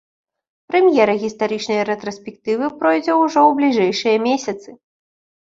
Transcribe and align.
Прэм'ера 0.69 1.13
гістарычнай 1.23 1.81
рэтраспектывы 1.89 2.71
пройдзе 2.81 3.13
ўжо 3.23 3.39
ў 3.49 3.61
бліжэйшыя 3.61 4.17
месяцы. 4.27 4.69